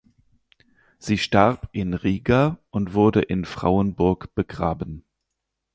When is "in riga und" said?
1.73-2.95